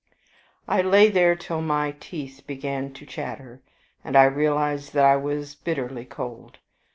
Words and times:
I 0.67 0.81
lay 0.81 1.09
there 1.09 1.35
till 1.35 1.61
my 1.61 1.91
teeth 1.99 2.41
began 2.47 2.91
to 2.93 3.05
chatter, 3.05 3.61
and 4.03 4.17
I 4.17 4.23
realized 4.23 4.95
that 4.95 5.05
I 5.05 5.15
was 5.15 5.53
bitterly 5.53 6.05
cold. 6.05 6.57